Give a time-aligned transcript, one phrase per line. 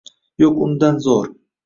[0.43, 1.29] Yo’q undan zo’r